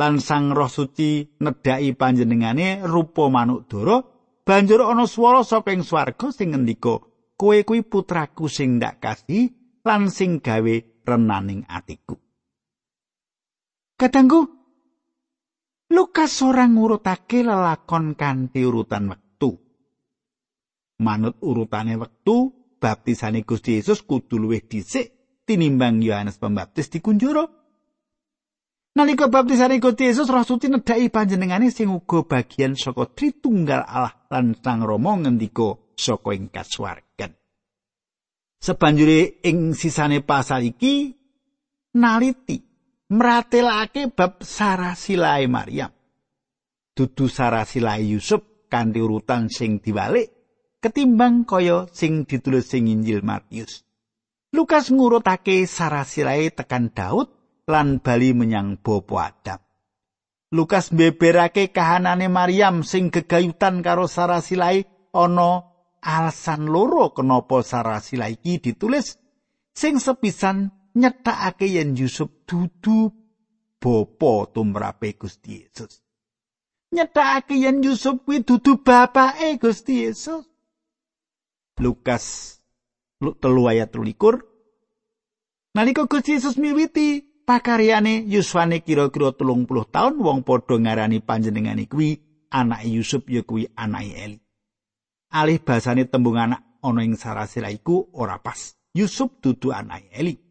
Lan 0.00 0.16
Sang 0.16 0.48
Roh 0.56 0.72
Suci 0.72 1.28
nedhaki 1.44 1.92
panjenengane 1.92 2.80
rupa 2.88 3.28
manuk 3.28 3.68
dara 3.68 4.00
banjur 4.48 4.80
ana 4.80 5.04
swara 5.04 5.44
saka 5.44 5.76
ing 5.76 5.84
swarga 5.84 6.32
sing 6.32 6.56
ngendika 6.56 7.04
kowe 7.36 7.56
kuwi 7.68 7.84
putraku 7.84 8.48
sing 8.48 8.80
ndak 8.80 8.96
kasih 9.04 9.52
lan 9.84 10.08
sing 10.08 10.40
gawe 10.40 11.04
renaning 11.04 11.68
atiku. 11.68 12.23
Kadangku 13.94 14.64
Lukas 15.94 16.42
ora 16.42 16.66
ngurutake 16.66 17.46
lelakon 17.46 18.18
kanthi 18.18 18.66
urutan 18.66 19.06
wektu. 19.06 19.54
Manut 20.98 21.38
urutane 21.38 21.94
wektu, 21.94 22.50
baptisane 22.82 23.46
Gusti 23.46 23.78
Yesus 23.78 24.02
kudu 24.02 24.40
luwih 24.42 24.66
dhisik 24.66 25.14
tinimbang 25.46 26.02
Yohanes 26.02 26.42
Pembaptis 26.42 26.90
dikunjara. 26.90 27.46
Nalika 28.98 29.30
baptisane 29.30 29.78
Gusti 29.78 30.10
Yesus 30.10 30.26
Roh 30.26 30.42
Suci 30.42 30.66
nedhaki 30.66 31.14
panjenengane 31.14 31.70
sing 31.70 31.86
uga 31.90 32.26
bagian 32.26 32.74
saka 32.74 33.06
Tritunggal 33.14 33.86
Allah 33.86 34.14
lan 34.34 34.58
Sang 34.58 34.82
Rama 34.82 35.22
ngendika 35.22 35.94
saka 35.94 36.34
ing 36.34 36.50
kasuwargan. 36.50 37.30
Sebanjure 38.58 39.44
ing 39.46 39.78
sisane 39.78 40.24
pasal 40.26 40.66
iki 40.66 41.14
naliti 41.94 42.73
mratelake 43.10 44.08
bab 44.12 44.40
sarasilae 44.40 45.46
Maryam. 45.46 45.92
Dudu 46.94 47.26
sarasilae 47.28 48.06
Yusuf 48.06 48.68
kanthi 48.70 49.02
urutan 49.02 49.50
sing 49.50 49.82
diwalik 49.82 50.30
ketimbang 50.78 51.48
kaya 51.48 51.88
sing 51.90 52.28
ditulis 52.28 52.70
sing 52.70 52.86
Injil 52.86 53.24
Matius. 53.26 53.82
Lukas 54.54 54.94
ngurutake 54.94 55.66
sarasilae 55.66 56.54
tekan 56.54 56.94
Daud 56.94 57.28
lan 57.66 57.98
bali 57.98 58.30
menyang 58.30 58.78
bapa 58.78 59.34
Adam. 59.34 59.60
Lukas 60.54 60.94
beberake 60.94 61.74
kahanane 61.74 62.30
Maryam 62.30 62.86
sing 62.86 63.10
gegayutan 63.10 63.82
karo 63.82 64.06
sarasilae 64.06 65.10
ana 65.10 65.66
alasan 65.98 66.70
loro 66.70 67.10
kenapa 67.10 67.64
sarasilae 67.66 68.38
iki 68.38 68.62
ditulis 68.62 69.18
sing 69.74 69.98
sepisan 69.98 70.70
nyetakake 70.94 71.66
yen 71.66 71.96
Yusuf 71.96 72.30
dudu 72.48 73.10
bapa 73.82 74.46
tumrape 74.54 75.12
Gusti 75.18 75.60
Yesus. 75.60 76.02
Nyetakake 76.92 77.54
yen 77.60 77.82
Yusuf 77.84 78.22
kuwi 78.24 78.40
dudu 78.46 78.76
bapake 78.84 79.58
Gusti 79.58 80.04
Yesus. 80.04 80.46
Lukas 81.80 82.54
telu 83.40 83.66
ayat 83.66 83.94
likur 83.98 84.46
Nalika 85.74 86.06
Gusti 86.06 86.38
Yesus 86.38 86.54
miwiti 86.54 87.34
pakaryane 87.46 88.22
yuswane 88.30 88.78
kira-kira 88.80 89.34
telung 89.34 89.66
puluh 89.66 89.82
tahun 89.90 90.22
wong 90.22 90.46
padha 90.46 90.78
ngarani 90.78 91.18
panjenengane 91.18 91.90
kuwi 91.90 92.22
anak 92.54 92.86
Yusuf 92.86 93.26
ya 93.26 93.42
kuwi 93.42 93.66
anake 93.74 94.14
Eli. 94.14 94.38
Alih 95.34 95.58
basane 95.58 96.06
tembung 96.06 96.38
anak 96.38 96.78
ana 96.78 97.02
ing 97.02 97.18
sarasira 97.18 97.74
iku 97.74 98.06
ora 98.14 98.38
pas. 98.38 98.78
Yusuf 98.94 99.42
dudu 99.42 99.74
anake 99.74 100.14
Eli. 100.14 100.43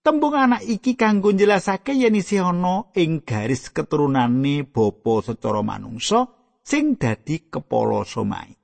Tembung 0.00 0.32
anak 0.32 0.64
iki 0.64 0.96
kanggo 0.96 1.28
njelasake 1.28 1.92
yen 1.92 2.16
isih 2.16 2.40
ana 2.40 2.88
ing 2.96 3.20
garis 3.20 3.68
keturunane 3.68 4.64
bapa 4.64 5.20
secara 5.20 5.60
manungsa 5.60 6.24
sing 6.64 6.96
dadi 6.96 7.52
kepala 7.52 8.08
somai. 8.08 8.56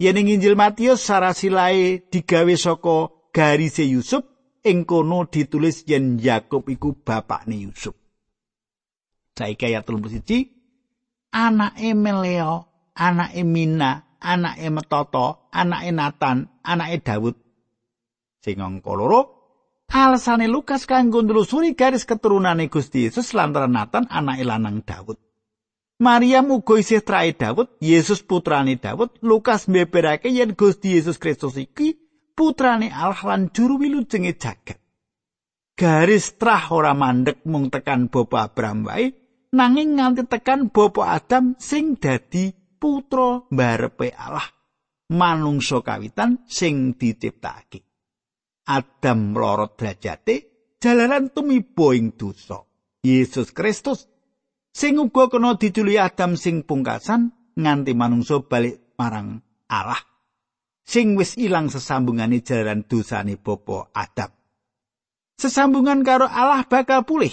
Yen 0.00 0.16
ing 0.16 0.32
Injil 0.32 0.56
Matius 0.56 1.04
sarasilae 1.04 2.08
digawe 2.08 2.56
saka 2.56 3.12
garise 3.28 3.84
Yusuf 3.84 4.24
ing 4.64 4.88
kono 4.88 5.28
ditulis 5.28 5.84
yen 5.84 6.16
Yakub 6.16 6.64
iku 6.72 6.96
bapakne 6.96 7.60
Yusuf. 7.60 7.92
Saiki 9.36 9.68
ayat 9.68 9.84
31 9.84 10.48
anake 11.28 11.92
Meleo, 11.92 12.64
anake 12.96 13.44
Mina, 13.44 14.16
anake 14.16 14.70
Metoto, 14.70 15.50
anake 15.52 15.92
Nathan, 15.92 16.48
anake 16.64 17.04
Daud. 17.04 17.36
Sing 18.40 18.64
angka 18.64 18.96
loro 18.96 19.33
Alasane 19.94 20.50
Lukas 20.50 20.90
kanggo 20.90 21.22
nelusuri 21.22 21.70
garis 21.78 22.02
keturunane 22.02 22.66
Gusti 22.66 23.06
Yesus 23.06 23.30
lantaran 23.30 23.70
Nathan 23.70 24.10
anake 24.10 24.42
lanang 24.42 24.82
Daud. 24.82 25.22
Maria 26.02 26.42
uga 26.42 26.82
isih 26.82 26.98
trae 27.06 27.30
Daud, 27.30 27.78
Yesus 27.78 28.26
putrane 28.26 28.74
Daud, 28.74 29.22
Lukas 29.22 29.70
mbeberake 29.70 30.34
yen 30.34 30.58
Gusti 30.58 30.98
Yesus 30.98 31.22
Kristus 31.22 31.54
iki 31.54 31.94
putrane 32.34 32.90
Allah 32.90 33.22
lan 33.22 33.54
juru 33.54 33.78
wilujenge 33.78 34.34
jagat. 34.34 34.82
Garis 35.78 36.42
trah 36.42 36.74
ora 36.74 36.90
mandek 36.90 37.46
mung 37.46 37.70
tekan 37.70 38.10
Bapa 38.10 38.50
Abraham 38.50 38.90
wae, 38.90 39.14
nanging 39.54 39.94
nganti 39.94 40.26
tekan 40.26 40.74
Bapa 40.74 41.14
Adam 41.14 41.54
sing 41.62 41.94
dadi 42.02 42.50
putra 42.82 43.46
barepe 43.46 44.10
Allah. 44.10 44.50
Manungsa 45.14 45.86
kawitan 45.86 46.42
sing 46.50 46.98
diciptakake. 46.98 47.93
Adam 48.64 49.36
mlorot 49.36 49.76
derajate 49.76 50.36
jalaran 50.80 51.32
tumiba 51.32 51.92
ing 51.92 52.16
dosa. 52.16 52.64
Yesus 53.04 53.52
Kristus 53.52 54.08
sing 54.72 54.96
uga 54.96 55.28
kena 55.28 55.60
diculi 55.60 56.00
Adam 56.00 56.40
sing 56.40 56.64
pungkasan 56.64 57.32
nganti 57.54 57.92
manungsa 57.92 58.40
balik 58.40 58.96
marang 58.96 59.44
Allah 59.68 60.00
sing 60.84 61.16
wis 61.16 61.40
ilang 61.40 61.72
sesambungane 61.72 62.44
jalan 62.44 62.84
dosane 62.84 63.40
bapa 63.40 63.90
Adam. 63.96 64.30
Sesambungan 65.34 66.06
karo 66.06 66.30
Allah 66.30 66.62
bakal 66.68 67.02
pulih 67.02 67.32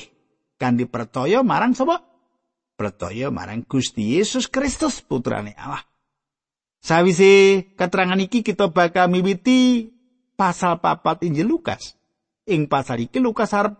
kanthi 0.58 0.88
percaya 0.90 1.46
marang 1.46 1.78
sapa? 1.78 2.02
Percaya 2.74 3.30
marang 3.30 3.62
Gusti 3.68 4.18
Yesus 4.18 4.50
Kristus 4.50 5.06
putrane 5.06 5.54
Allah. 5.54 5.86
Sawise 6.82 7.62
keterangan 7.78 8.18
iki 8.18 8.42
kita 8.42 8.74
bakal 8.74 9.06
miwiti 9.06 9.94
pasal 10.42 10.82
papat 10.82 11.22
Injil 11.22 11.46
Lukas. 11.46 11.94
Ing 12.50 12.66
pasal 12.66 13.06
iki 13.06 13.22
Lukas 13.22 13.54
arep 13.54 13.78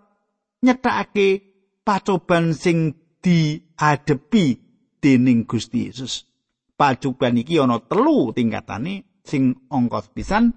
nyetakake 0.62 1.42
pacoban 1.82 2.54
sing 2.54 2.94
diadepi 3.18 4.62
dening 5.02 5.50
Gusti 5.50 5.90
Yesus. 5.90 6.30
Pacuban 6.78 7.42
iki 7.42 7.58
ana 7.58 7.82
telu 7.82 8.30
tingkatane 8.30 9.26
sing 9.26 9.58
angka 9.74 10.06
pisan 10.14 10.54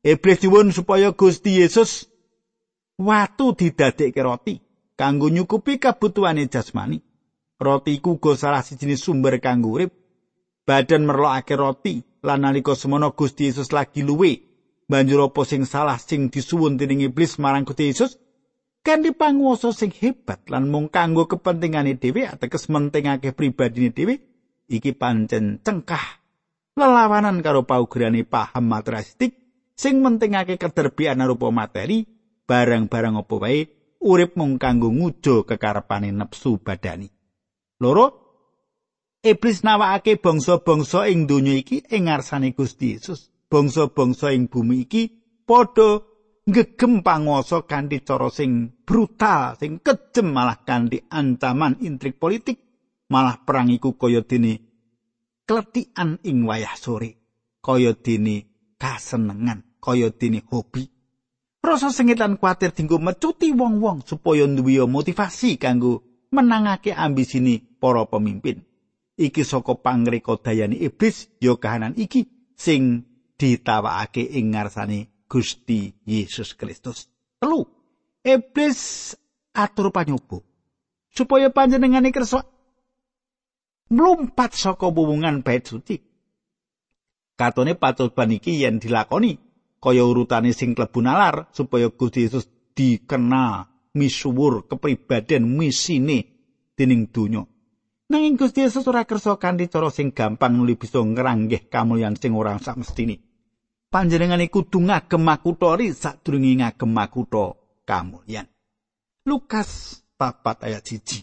iblis 0.00 0.40
nyuwun 0.40 0.72
supaya 0.72 1.12
Gusti 1.12 1.60
Yesus 1.60 2.08
watu 2.96 3.52
didadekke 3.52 4.24
roti 4.24 4.64
kanggo 4.96 5.28
nyukupi 5.28 5.76
kabutuhane 5.76 6.48
jasmani. 6.48 7.04
Roti 7.60 8.00
iku 8.00 8.16
uga 8.16 8.32
salah 8.40 8.64
siji 8.64 8.96
sumber 8.96 9.36
kanggo 9.44 9.76
urip. 9.76 9.92
Badan 10.64 11.04
merlokake 11.04 11.52
roti 11.60 12.00
lan 12.24 12.40
nalika 12.40 12.72
semono 12.72 13.12
Gusti 13.12 13.52
Yesus 13.52 13.68
lagi 13.68 14.00
luwe. 14.00 14.53
Banjur 14.84 15.32
apa 15.32 15.42
sing 15.48 15.64
salah 15.64 15.96
sing 15.96 16.28
disuwun 16.28 16.76
dening 16.76 17.00
iblis 17.04 17.40
marang 17.40 17.64
Gusti 17.64 17.88
Yesus? 17.88 18.20
kanthi 18.84 19.16
panguwasa 19.16 19.72
sing 19.72 19.88
hebat 19.88 20.44
lan 20.52 20.68
mung 20.68 20.92
kanggo 20.92 21.24
kepentingane 21.24 21.96
dhewe 21.96 22.28
ateges 22.28 22.68
mentingake 22.68 23.32
pribadine 23.32 23.90
dhewe 23.96 24.20
iki 24.68 24.92
pancen 24.92 25.64
cengkah 25.64 26.20
lelawanan 26.76 27.40
karo 27.40 27.64
paugerane 27.64 28.28
paham 28.28 28.68
materialistik 28.68 29.32
sing 29.72 30.04
mentingake 30.04 30.60
kederbian 30.60 31.24
rupa 31.24 31.48
materi 31.48 32.04
barang-barang 32.44 33.24
apa 33.24 33.34
wae 33.40 33.60
urip 34.04 34.36
mung 34.36 34.60
kanggo 34.60 34.92
ngujo 34.92 35.48
kekarepane 35.48 36.12
nepsu 36.12 36.60
badani 36.60 37.08
loro 37.80 38.06
iblis 39.24 39.64
nawakake 39.64 40.20
bangsa-bangsa 40.20 41.08
ing 41.08 41.24
donya 41.24 41.56
iki 41.56 41.88
ing 41.88 42.12
ngarsane 42.12 42.52
Gusti 42.52 43.00
Yesus 43.00 43.32
bangsa-bangsa 43.54 44.34
ing 44.34 44.50
bumi 44.50 44.82
iki 44.82 45.02
padha 45.46 46.02
ngegem 46.50 47.06
panguwasa 47.06 47.62
kanthi 47.70 48.02
cara 48.02 48.26
sing 48.34 48.82
brutal, 48.82 49.54
sing 49.54 49.78
kejem 49.78 50.34
malah 50.34 50.66
kanthi 50.66 51.06
ancaman 51.06 51.78
intrik 51.78 52.18
politik, 52.18 52.58
malah 53.14 53.46
perang 53.46 53.70
iku 53.70 53.94
kaya 53.94 54.26
dene 54.26 54.58
kletikan 55.46 56.18
ing 56.26 56.42
wayah 56.42 56.74
sore, 56.74 57.14
kaya 57.62 57.94
dene 57.94 58.74
kasenengan, 58.74 59.78
kaya 59.78 60.10
dene 60.10 60.42
hobi. 60.50 60.90
Rasa 61.62 61.94
sengitan 61.94 62.36
kuatir 62.36 62.76
dinggo 62.76 63.00
mecuti 63.00 63.54
wong-wong 63.54 64.04
supaya 64.04 64.44
duwe 64.50 64.84
motivasi 64.84 65.56
kanggo 65.56 66.02
menangake 66.28 66.92
ambisine 66.92 67.78
para 67.80 68.04
pemimpin. 68.04 68.66
Iki 69.14 69.46
saka 69.46 69.78
pangreka 69.78 70.36
dayane 70.42 70.74
iblis 70.76 71.30
ya 71.38 71.54
kahanan 71.56 71.94
iki 71.96 72.26
sing 72.58 73.13
ditawakake 73.44 74.24
ing 74.24 74.56
ngarsane 74.56 75.28
Gusti 75.28 75.92
Yesus 76.08 76.56
Kristus. 76.56 77.12
Telu, 77.36 77.68
iblis 78.24 79.12
atur 79.52 79.92
panyoba 79.92 80.40
supaya 81.12 81.52
panjenengane 81.52 82.08
kersa 82.08 82.42
mlumpat 83.92 84.56
saka 84.56 84.88
hubungan 84.88 85.44
bait 85.44 85.68
suci. 85.68 86.00
Katone 87.36 87.76
patoban 87.76 88.32
iki 88.32 88.64
yen 88.64 88.80
dilakoni 88.80 89.36
kaya 89.76 90.06
urutane 90.08 90.56
sing 90.56 90.72
klebu 90.72 91.04
nalar 91.04 91.52
supaya 91.52 91.92
Gusti 91.92 92.24
Yesus 92.24 92.48
dikenal 92.72 93.68
misuwur 93.92 94.64
kepribadian 94.64 95.44
misine 95.44 96.24
dening 96.72 97.12
donya. 97.12 97.44
Nanging 98.08 98.38
Gusti 98.38 98.64
Yesus 98.64 98.86
ora 98.86 99.04
kersa 99.04 99.36
kanthi 99.36 99.66
cara 99.68 99.90
sing 99.90 100.14
gampang 100.14 100.54
nuli 100.54 100.78
bisa 100.78 101.02
ngranggeh 101.02 101.68
kamulyan 101.68 102.14
sing 102.16 102.32
ora 102.32 102.56
sak 102.56 102.80
mestine. 102.80 103.33
Panjenengane 103.94 104.50
kudu 104.50 104.82
ngagem 104.90 105.22
makutha 105.22 105.78
ri 105.78 105.94
sadurunge 105.94 106.58
ngagem 106.58 106.90
makutha 106.90 107.54
kamulyan. 107.86 108.50
Lukas 109.22 110.02
papat 110.18 110.66
ayat 110.66 110.82
siji. 110.82 111.22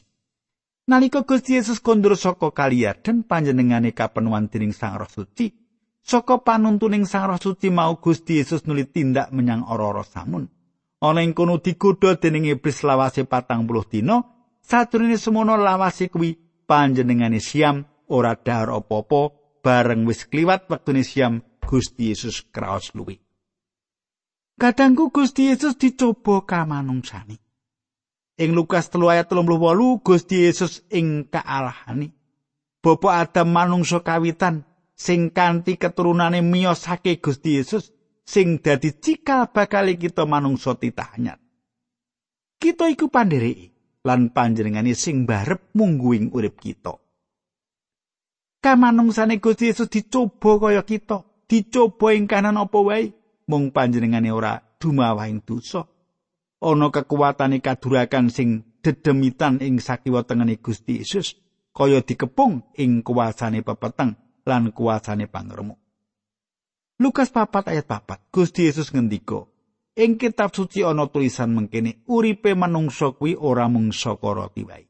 Nalika 0.87 1.27
Gusti 1.27 1.59
Yesus 1.59 1.83
kondur 1.83 2.15
saka 2.15 2.55
kaliya 2.55 2.95
dan 2.95 3.27
panjenengane 3.27 3.91
kapenuan 3.91 4.47
dening 4.47 4.71
Sang 4.71 4.95
Roh 4.95 5.11
Suci, 5.11 5.51
saka 5.99 6.39
panuntuning 6.39 7.03
Sang 7.03 7.27
Roh 7.27 7.37
Suci 7.37 7.67
mau 7.67 7.99
Gusti 7.99 8.39
Yesus 8.39 8.63
nuli 8.63 8.87
tindak 8.87 9.35
menyang 9.35 9.67
ora-ora 9.67 10.07
samun. 10.07 10.47
Ana 11.03 11.21
ing 11.27 11.35
kono 11.35 11.59
digodha 11.59 12.15
dening 12.15 12.47
iblis 12.47 12.87
lawase 12.87 13.27
patang 13.27 13.67
puluh 13.67 13.83
dina, 13.83 14.23
sadurunge 14.63 15.19
semono 15.19 15.59
lawase 15.59 16.07
kuwi 16.07 16.39
panjenengane 16.65 17.43
siam 17.43 17.83
ora 18.07 18.33
dahar 18.39 18.79
apa-apa 18.79 19.35
bareng 19.61 20.07
wis 20.07 20.25
kliwat 20.25 20.65
wektune 20.71 21.05
siam 21.05 21.43
Gusti 21.63 22.09
Yesus 22.09 22.45
kraos 22.51 22.91
luwi. 22.93 23.21
Kadangku 24.59 25.09
Gusti 25.09 25.49
Yesus 25.49 25.77
dicoba 25.77 26.45
kamanungsani. 26.45 27.37
Ing 28.41 28.57
Lukas 28.57 28.89
3 28.89 29.13
ayat 29.13 29.27
38 29.29 30.01
Gusti 30.01 30.35
Yesus 30.45 30.81
ing 30.89 31.29
kaalahani. 31.29 32.13
Bapa 32.81 33.21
Adam 33.21 33.53
manungsa 33.53 34.01
kawitan 34.01 34.65
sing 34.97 35.29
kanthi 35.29 35.77
keturunane 35.77 36.41
miyosake 36.41 37.21
Gusti 37.21 37.61
Yesus 37.61 37.93
sing 38.25 38.61
dadi 38.61 38.97
cikal 38.97 39.49
bakal 39.53 39.89
kita 39.97 40.25
manungsa 40.25 40.77
titah 40.77 41.13
anyar. 41.17 41.37
Kita 42.61 42.85
iku 42.89 43.09
pandhereke 43.09 43.73
lan 44.05 44.33
panjenengane 44.33 44.93
sing 44.97 45.25
barep 45.25 45.73
mungguing 45.77 46.33
urip 46.33 46.57
kita. 46.57 46.97
Kamanungsane 48.61 49.41
Gusti 49.41 49.73
Yesus 49.73 49.89
dicoba 49.89 50.61
kaya 50.61 50.85
kita, 50.85 51.25
dicoba 51.51 52.15
ing 52.15 52.31
kanan 52.31 52.55
apa 52.55 52.79
wae, 52.79 53.11
mung 53.51 53.75
panjenengane 53.75 54.31
ora 54.31 54.63
dumawahing 54.79 55.43
dosa. 55.43 55.83
Ana 56.63 56.87
kekuatane 56.87 57.59
kadurakan 57.59 58.31
sing 58.31 58.79
dedemitan 58.79 59.59
ing 59.59 59.83
sakiwa 59.83 60.23
tengene 60.23 60.63
Gusti 60.63 61.03
Yesus 61.03 61.35
kaya 61.75 61.99
dikepung 61.99 62.71
ing 62.79 63.03
kuasane 63.03 63.59
pepeteng 63.67 64.15
lan 64.47 64.71
kuasane 64.71 65.27
pangremuk. 65.27 65.75
Lukas 67.03 67.33
papat 67.35 67.75
ayat 67.75 67.89
papat 67.89 68.31
Gusti 68.31 68.71
Yesus 68.71 68.95
ngendika 68.95 69.43
ing 69.99 70.15
kitab 70.15 70.55
suci 70.55 70.87
ana 70.87 71.09
tulisan 71.11 71.51
mengkene 71.51 72.07
uripe 72.07 72.55
manungsa 72.55 73.11
kuwi 73.11 73.35
ora 73.35 73.67
mung 73.67 73.91
saka 73.91 74.31
roti 74.31 74.63
wae 74.63 74.85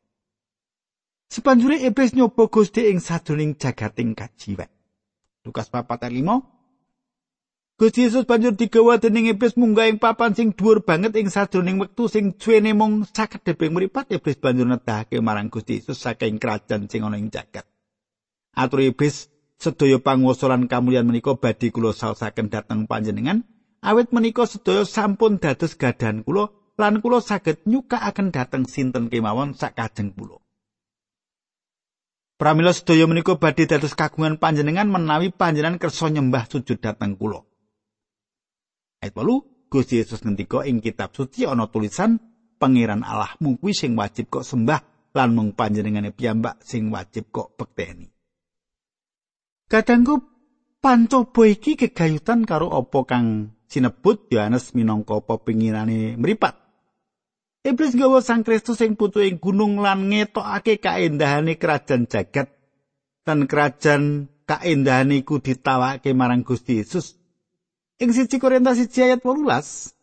Sepanjure 1.32 1.80
iblis 1.80 2.12
nyoba 2.12 2.52
Gusti 2.52 2.92
ing 2.92 3.00
sajroning 3.00 3.56
jagating 3.56 4.12
kajiwan. 4.20 4.68
Lukas 5.42 5.74
4:5 5.74 6.46
Gusti 7.82 8.06
Yesus 8.06 8.30
banjur 8.30 8.54
digawa 8.54 9.02
dening 9.02 9.26
iblis 9.34 9.58
munggah 9.58 9.90
ing 9.90 9.98
papan 9.98 10.38
sing 10.38 10.54
dhuwur 10.54 10.86
banget 10.86 11.18
ing 11.18 11.34
sajroning 11.34 11.82
wektu 11.82 12.06
sing 12.06 12.38
suwene 12.38 12.78
mung 12.78 13.10
sakedheping 13.10 13.74
mripat 13.74 14.06
iblis 14.14 14.38
banjur 14.38 14.70
nedahake 14.70 15.18
marang 15.18 15.50
Gusti 15.50 15.82
Yesus 15.82 15.98
saking 15.98 16.38
kerajaan 16.38 16.86
sing 16.86 17.02
ana 17.02 17.18
ing 17.18 17.34
jagat. 17.34 17.66
Atur 18.54 18.86
iblis 18.86 19.34
sedaya 19.58 19.98
panguwasa 19.98 20.46
lan 20.46 20.70
kamulyan 20.70 21.10
menika 21.10 21.34
badhe 21.34 21.74
kula 21.74 21.90
saosaken 21.90 22.54
dhateng 22.54 22.86
panjenengan 22.86 23.42
awit 23.82 24.14
menika 24.14 24.46
sedaya 24.46 24.86
sampun 24.86 25.42
dados 25.42 25.74
gadahan 25.74 26.22
kula 26.22 26.54
lan 26.78 27.02
kula 27.02 27.18
saged 27.18 27.66
nyukakaken 27.66 28.30
dhateng 28.30 28.70
sinten 28.70 29.10
kemawon 29.10 29.58
sak 29.58 29.74
kajeng 29.74 30.14
kula. 30.14 30.38
Pramila 32.42 32.74
sedaya 32.74 33.06
menika 33.06 33.38
badhe 33.38 33.70
dados 33.70 33.94
kagungan 33.94 34.42
panjenengan 34.42 34.90
menawi 34.90 35.30
panjenengan 35.30 35.78
kersa 35.78 36.10
nyembah 36.10 36.50
sujud 36.50 36.82
dhateng 36.82 37.14
kula. 37.14 37.46
Ayat 38.98 39.14
8 39.14 39.70
Gusti 39.70 40.02
Yesus 40.02 40.26
ngendika 40.26 40.66
ing 40.66 40.82
kitab 40.82 41.14
suci 41.14 41.46
ana 41.46 41.70
tulisan 41.70 42.18
Pangeran 42.58 43.06
Allahmu 43.06 43.62
kuwi 43.62 43.78
sing 43.78 43.94
wajib 43.94 44.34
kok 44.34 44.42
sembah 44.42 44.82
lan 45.14 45.38
mung 45.38 45.54
panjenengane 45.54 46.10
piyambak 46.10 46.66
sing 46.66 46.90
wajib 46.90 47.30
kok 47.30 47.54
bekteni. 47.62 48.10
Kadangku 49.70 50.26
pancoba 50.82 51.46
iki 51.46 51.78
kegayutan 51.78 52.50
karo 52.50 52.74
apa 52.74 53.06
kang 53.06 53.54
sinebut 53.70 54.34
Yohanes 54.34 54.74
minangka 54.74 55.22
pepingirane 55.22 56.18
mripat. 56.18 56.61
Iblis 57.62 57.94
gawa 57.94 58.26
Sang 58.26 58.42
Kristus 58.42 58.82
sing 58.82 58.98
putu 58.98 59.22
ing 59.22 59.38
gunung 59.38 59.78
lan 59.78 60.10
ngetokake 60.10 60.82
kaendahane 60.82 61.62
kerajaan 61.62 62.10
jagat. 62.10 62.50
Dan 63.22 63.46
kerajaan 63.46 64.34
kaendahane 64.50 65.22
iku 65.22 65.38
ditawake 65.38 66.18
marang 66.18 66.42
Gusti 66.42 66.82
Yesus. 66.82 67.22
Ing 68.02 68.18
siji 68.18 68.42
Korintus 68.42 68.82
1 68.82 68.90
ayat 69.06 69.22
18. 69.22 69.94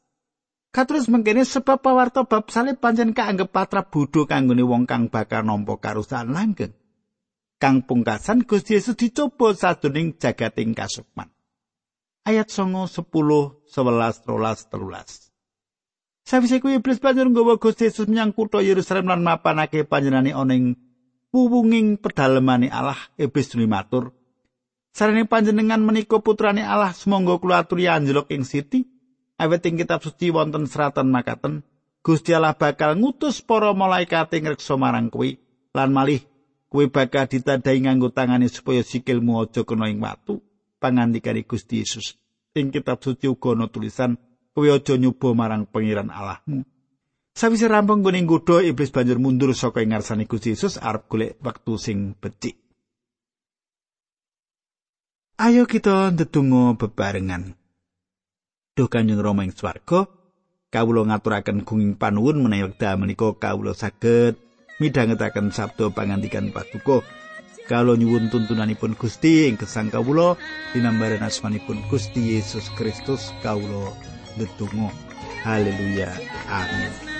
Katerus 0.71 1.11
mengkene 1.11 1.43
sebab 1.43 1.83
pawarta 1.83 2.23
bab 2.23 2.47
salib 2.55 2.79
pancen 2.79 3.11
kaanggep 3.11 3.51
patra 3.51 3.83
bodho 3.83 4.29
kanggone 4.31 4.63
wong 4.63 4.87
kang 4.87 5.11
bakal 5.11 5.43
nampa 5.43 5.83
karusakan 5.83 6.31
langgeng. 6.31 6.79
Kang 7.59 7.83
pungkasan 7.83 8.47
Gusti 8.47 8.79
Yesus 8.79 8.95
dicoba 8.95 9.51
sadurunge 9.51 10.15
jagating 10.23 10.79
kasukman. 10.79 11.27
Ayat 12.23 12.55
9, 12.55 12.87
10, 12.87 13.03
11, 13.67 13.67
13, 13.67 14.71
13. 14.71 15.28
Sawise 16.29 16.61
kuwi 16.61 16.77
iblis 16.77 17.01
banjur 17.01 17.25
nggawa 17.33 17.57
Gusti 17.57 17.89
Yesus 17.89 18.05
menyang 18.05 18.37
kutha 18.37 18.61
Yerusalem 18.61 19.09
lan 19.09 19.25
mapanake 19.25 19.89
panjenengane 19.89 20.37
ana 20.37 20.53
ing 20.53 20.77
puwunging 21.33 21.97
pedalemane 21.97 22.69
Allah. 22.69 23.01
Iblis 23.17 23.57
matur, 23.65 24.13
"Sarene 24.93 25.25
panjenengan 25.25 25.81
menika 25.81 26.21
putrane 26.21 26.61
Allah, 26.61 26.93
semonggo 26.93 27.41
kula 27.41 27.65
aturi 27.65 27.89
anjeluk 27.89 28.29
ing 28.29 28.45
siti." 28.45 28.85
Awet 29.41 29.73
ing 29.73 29.81
kitab 29.81 30.05
suci 30.05 30.29
wonten 30.29 30.69
seratan 30.69 31.09
makaten, 31.09 31.65
Gusti 32.05 32.37
Allah 32.37 32.53
bakal 32.53 33.01
ngutus 33.01 33.41
para 33.41 33.73
malaikat 33.73 34.29
ing 34.37 34.53
reksa 34.53 34.77
marang 34.77 35.09
kuwi 35.09 35.41
lan 35.73 35.97
malih 35.97 36.21
kuwi 36.69 36.93
bakal 36.93 37.25
ditandai 37.25 37.81
nganggo 37.81 38.13
tangane 38.13 38.53
supaya 38.53 38.85
sikilmu 38.85 39.49
aja 39.49 39.65
kena 39.65 39.89
ing 39.89 40.05
watu. 40.05 40.45
Pangandikane 40.77 41.49
Gusti 41.49 41.81
Yesus. 41.81 42.21
Ing 42.53 42.69
kitab 42.69 43.01
suci 43.01 43.33
uga 43.33 43.57
ana 43.57 43.73
tulisan 43.73 44.28
kowe 44.53 44.69
aja 44.69 44.95
nyoba 44.99 45.29
marang 45.35 45.65
pangeran 45.69 46.11
Allahmu. 46.11 46.67
Sawise 47.39 47.71
rampung 47.71 48.03
kuning 48.03 48.27
nggodha 48.27 48.67
iblis 48.67 48.91
banjur 48.91 49.23
mundur 49.23 49.55
saka 49.55 49.79
ing 49.79 49.95
ngarsane 49.95 50.27
Gusti 50.27 50.59
Yesus 50.59 50.75
arep 50.75 51.07
golek 51.07 51.39
wektu 51.39 51.79
sing 51.79 52.19
becik. 52.19 52.59
Ayo 55.39 55.71
kita 55.71 56.11
ndedonga 56.11 56.75
bebarengan. 56.75 57.55
Duh 58.75 58.91
Kanjeng 58.91 59.23
Rama 59.23 59.47
ing 59.47 59.55
swarga, 59.55 60.11
kawula 60.75 61.07
ngaturaken 61.07 61.63
gunging 61.63 61.95
panuwun 61.95 62.43
menawi 62.43 62.67
wekdal 62.67 62.99
menika 62.99 63.31
kawula 63.39 63.71
saged 63.71 64.35
midhangetaken 64.83 65.55
sabda 65.55 65.95
pangandikan 65.95 66.51
patuko. 66.51 67.07
Kalau 67.71 67.95
nyuwun 67.95 68.35
tuntunanipun 68.35 68.99
Gusti 68.99 69.47
ing 69.47 69.63
gesang 69.63 69.95
kawula 69.95 70.35
dinambaran 70.75 71.23
asmanipun 71.23 71.87
Gusti 71.87 72.35
Yesus 72.35 72.67
Kristus 72.75 73.31
kawula 73.39 73.95
ndedonga 74.39 74.91
haleluya. 75.45 76.09
Amin 76.51 77.18